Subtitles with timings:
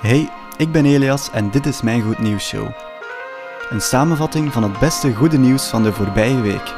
[0.00, 2.68] Hey, ik ben Elias en dit is mijn Goed Nieuws Show.
[3.70, 6.74] Een samenvatting van het beste goede nieuws van de voorbije week.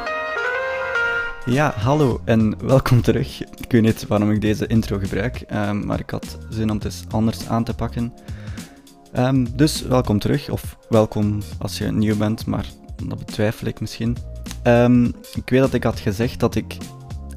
[1.45, 3.41] Ja, hallo en welkom terug.
[3.41, 6.85] Ik weet niet waarom ik deze intro gebruik, ehm, maar ik had zin om het
[6.85, 8.13] eens anders aan te pakken.
[9.11, 12.65] Ehm, dus welkom terug, of welkom als je nieuw bent, maar
[13.05, 14.17] dat betwijfel ik misschien.
[14.63, 16.77] Ehm, ik weet dat ik had gezegd dat ik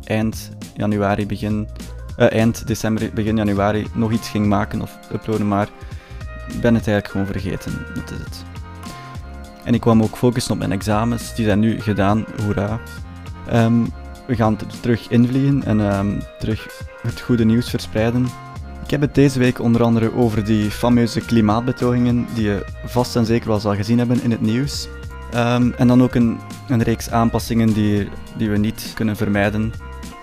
[0.05, 1.69] eind januari, begin,
[2.16, 5.68] eh, eind december, begin januari nog iets ging maken of uploaden, maar
[6.48, 7.73] ik ben het eigenlijk gewoon vergeten.
[7.95, 8.45] Dat is het.
[9.65, 12.80] En ik kwam ook focussen op mijn examens, die zijn nu gedaan, hoera.
[13.48, 13.84] Ehm,
[14.27, 18.27] we gaan er terug invliegen en ehm, terug het goede nieuws verspreiden.
[18.84, 23.27] Ik heb het deze week onder andere over die fameuze klimaatbetogingen die je vast en
[23.27, 24.88] zeker wel zal gezien hebben in het nieuws.
[25.34, 26.38] Ehm, en dan ook een,
[26.69, 29.73] een reeks aanpassingen die, die we niet kunnen vermijden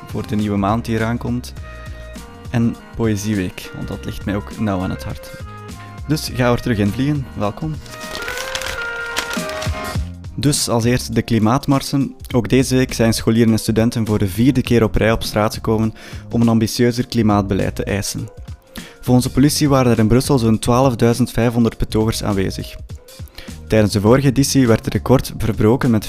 [0.08, 1.54] voor de nieuwe maand die eraan komt.
[2.50, 5.32] En Poëzieweek, want dat ligt mij ook nauw aan het hart.
[6.08, 7.74] Dus ga er terug in vliegen, welkom.
[10.36, 12.16] Dus als eerste de klimaatmarsen.
[12.36, 15.54] Ook deze week zijn scholieren en studenten voor de vierde keer op rij op straat
[15.54, 15.94] gekomen
[16.30, 18.28] om een ambitieuzer klimaatbeleid te eisen.
[19.02, 22.76] Volgens de politie waren er in Brussel zo'n 12.500 betogers aanwezig.
[23.72, 26.08] Tijdens de vorige editie werd het record verbroken met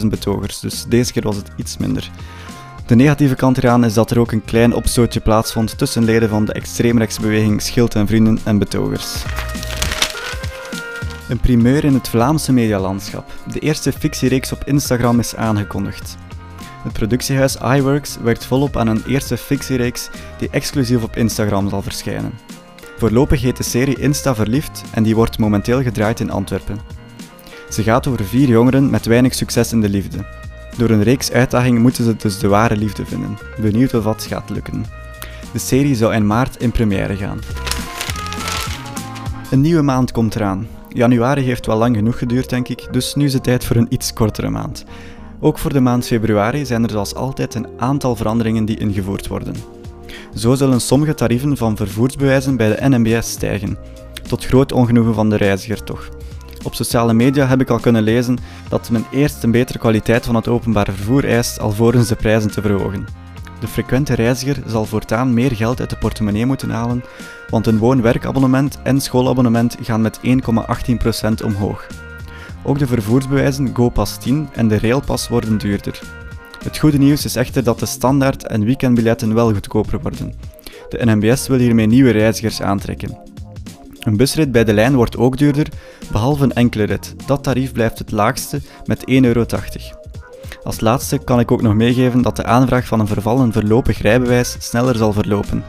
[0.00, 2.10] 35.000 betogers, dus deze keer was het iets minder.
[2.86, 6.44] De negatieve kant eraan is dat er ook een klein opstootje plaatsvond tussen leden van
[6.44, 9.22] de extreemrechtse beweging Schild en Vrienden en betogers.
[11.28, 13.32] Een primeur in het Vlaamse medialandschap.
[13.52, 16.16] De eerste fictiereeks op Instagram is aangekondigd.
[16.82, 22.32] Het productiehuis iWorks werkt volop aan een eerste fictiereeks die exclusief op Instagram zal verschijnen.
[22.96, 26.78] Voorlopig heet de serie Insta Verliefd en die wordt momenteel gedraaid in Antwerpen.
[27.68, 30.24] Ze gaat over vier jongeren met weinig succes in de liefde.
[30.76, 33.38] Door een reeks uitdagingen moeten ze dus de ware liefde vinden.
[33.60, 34.84] Benieuwd of dat gaat lukken.
[35.52, 37.38] De serie zou in maart in première gaan.
[39.50, 40.66] Een nieuwe maand komt eraan.
[40.88, 43.92] Januari heeft wel lang genoeg geduurd, denk ik, dus nu is het tijd voor een
[43.92, 44.84] iets kortere maand.
[45.40, 49.54] Ook voor de maand februari zijn er zoals altijd een aantal veranderingen die ingevoerd worden.
[50.34, 53.78] Zo zullen sommige tarieven van vervoersbewijzen bij de NMBS stijgen,
[54.28, 56.08] tot groot ongenoegen van de reiziger toch.
[56.64, 60.34] Op sociale media heb ik al kunnen lezen dat men eerst een betere kwaliteit van
[60.34, 63.06] het openbaar vervoer eist alvorens de prijzen te verhogen.
[63.60, 67.04] De frequente reiziger zal voortaan meer geld uit de portemonnee moeten halen,
[67.48, 71.86] want een woon-werkabonnement en schoolabonnement gaan met 1,18% omhoog.
[72.62, 76.23] Ook de vervoersbewijzen GoPass 10 en de Railpass worden duurder.
[76.64, 80.34] Het goede nieuws is echter dat de standaard- en weekendbiljetten wel goedkoper worden.
[80.88, 83.18] De NMBS wil hiermee nieuwe reizigers aantrekken.
[83.98, 85.68] Een busrit bij de lijn wordt ook duurder,
[86.12, 87.14] behalve een enkele rit.
[87.26, 89.44] Dat tarief blijft het laagste met 1,80 euro.
[90.62, 94.56] Als laatste kan ik ook nog meegeven dat de aanvraag van een vervallen voorlopig rijbewijs
[94.58, 95.64] sneller zal verlopen.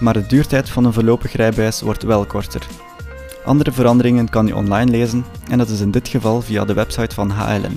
[0.00, 2.66] Maar de duurtijd van een voorlopig rijbewijs wordt wel korter.
[3.44, 7.14] Andere veranderingen kan je online lezen en dat is in dit geval via de website
[7.14, 7.76] van HLN.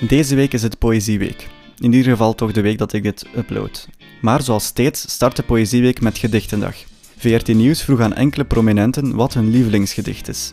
[0.00, 1.48] Deze week is het Poëzieweek.
[1.78, 3.88] In ieder geval toch de week dat ik dit upload.
[4.20, 6.76] Maar zoals steeds start de Poëzieweek met Gedichtendag.
[7.16, 10.52] VRT Nieuws vroeg aan enkele prominenten wat hun lievelingsgedicht is.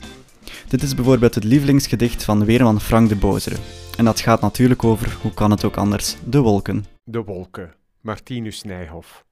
[0.68, 3.56] Dit is bijvoorbeeld het lievelingsgedicht van weerman Frank de Bozere.
[3.98, 6.86] En dat gaat natuurlijk over, hoe kan het ook anders, de wolken.
[7.04, 9.26] De wolken, Martinus Nijhoff.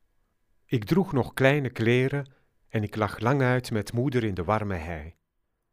[0.65, 2.31] Ik droeg nog kleine kleren
[2.69, 5.13] en ik lag lang uit met moeder in de warme hei.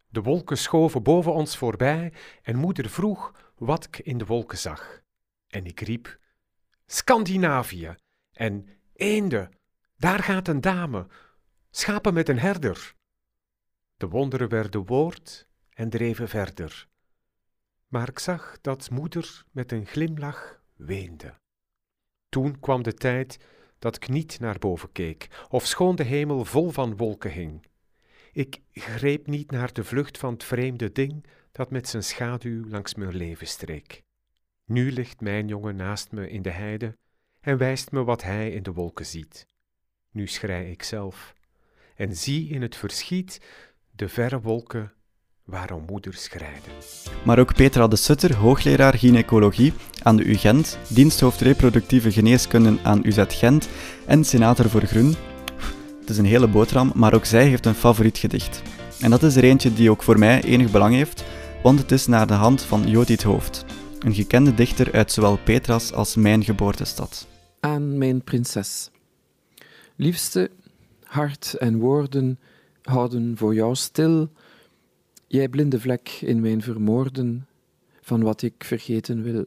[0.09, 2.13] De wolken schoven boven ons voorbij
[2.43, 5.03] en moeder vroeg wat ik in de wolken zag.
[5.49, 6.19] En ik riep:
[6.87, 7.95] Scandinavië
[8.33, 9.59] en eenden,
[9.97, 11.07] daar gaat een dame,
[11.71, 12.95] schapen met een herder.
[13.97, 16.89] De wonderen werden woord en dreven verder.
[17.87, 21.35] Maar ik zag dat moeder met een glimlach weende.
[22.29, 23.39] Toen kwam de tijd
[23.79, 27.67] dat ik niet naar boven keek, of schoon de hemel vol van wolken hing.
[28.33, 32.95] Ik greep niet naar de vlucht van het vreemde ding dat met zijn schaduw langs
[32.95, 34.03] mijn leven streek.
[34.65, 36.97] Nu ligt mijn jongen naast me in de heide
[37.41, 39.47] en wijst me wat hij in de wolken ziet.
[40.11, 41.35] Nu schrei ik zelf
[41.97, 43.41] en zie in het verschiet
[43.91, 44.93] de verre wolken
[45.45, 46.73] waarom moeder schrijden.
[47.25, 49.73] Maar ook Petra de Sutter, hoogleraar gynaecologie
[50.03, 53.69] aan de UGent, diensthoofd reproductieve geneeskunde aan UZ Gent
[54.07, 55.28] en senator voor Groen.
[56.09, 58.63] Het is een hele boterham, maar ook zij heeft een favoriet gedicht.
[59.01, 61.25] En dat is er eentje die ook voor mij enig belang heeft,
[61.63, 63.65] want het is naar de hand van Jodit Hoofd,
[63.99, 67.27] een gekende dichter uit zowel Petras als mijn geboortestad.
[67.61, 68.91] Aan mijn prinses.
[69.97, 70.51] Liefste,
[71.03, 72.39] hart en woorden
[72.83, 74.31] houden voor jou stil
[75.27, 77.47] jij blinde vlek in mijn vermoorden
[78.01, 79.45] van wat ik vergeten wil.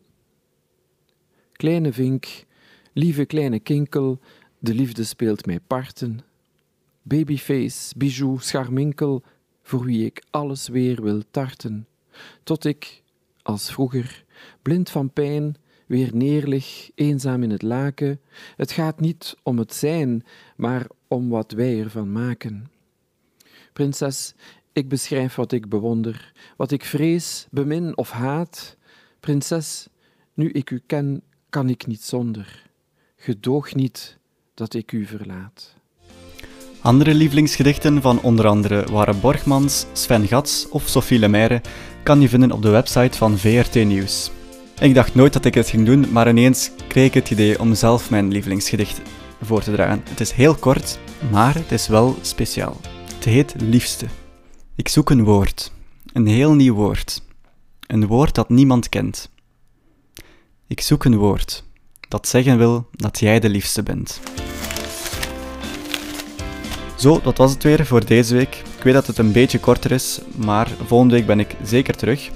[1.51, 2.45] Kleine vink,
[2.93, 4.19] lieve kleine kinkel,
[4.59, 6.29] de liefde speelt mij parten.
[7.01, 9.23] Babyface, bijou, scharminkel,
[9.63, 11.87] voor wie ik alles weer wil tarten.
[12.43, 13.03] Tot ik,
[13.41, 14.25] als vroeger,
[14.61, 15.55] blind van pijn,
[15.85, 18.21] weer neerlig, eenzaam in het laken.
[18.55, 20.23] Het gaat niet om het zijn,
[20.55, 22.71] maar om wat wij ervan maken.
[23.73, 24.33] Prinses,
[24.73, 28.77] ik beschrijf wat ik bewonder, wat ik vrees, bemin of haat.
[29.19, 29.87] Prinses,
[30.33, 32.69] nu ik u ken, kan ik niet zonder.
[33.15, 34.17] Gedoog niet
[34.53, 35.75] dat ik u verlaat.
[36.83, 41.61] Andere lievelingsgedichten van onder andere Ware Borgmans, Sven Gats of Sophie Lemaire
[42.03, 44.31] kan je vinden op de website van VRT Nieuws.
[44.79, 47.75] Ik dacht nooit dat ik het ging doen, maar ineens kreeg ik het idee om
[47.75, 49.01] zelf mijn lievelingsgedicht
[49.41, 50.03] voor te dragen.
[50.09, 50.99] Het is heel kort,
[51.31, 52.77] maar het is wel speciaal.
[53.15, 54.05] Het heet Liefste.
[54.75, 55.71] Ik zoek een woord,
[56.13, 57.21] een heel nieuw woord.
[57.87, 59.29] Een woord dat niemand kent.
[60.67, 61.63] Ik zoek een woord
[62.11, 64.19] dat zeggen wil dat jij de liefste bent.
[67.01, 68.55] Zo, dat was het weer voor deze week.
[68.77, 72.29] Ik weet dat het een beetje korter is, maar volgende week ben ik zeker terug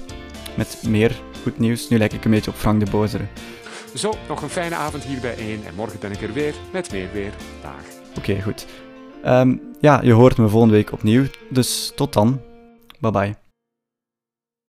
[0.56, 1.88] met meer goed nieuws.
[1.88, 3.24] Nu lijk ik een beetje op Frank de Bozere.
[3.94, 6.92] Zo, nog een fijne avond hier bij 1 en morgen ben ik er weer met
[6.92, 7.32] meer weer.
[7.62, 7.72] Dag.
[8.18, 8.66] Oké, goed.
[9.22, 12.40] Ehm, ja, je hoort me volgende week opnieuw, dus tot dan.
[13.00, 13.45] Bye bye.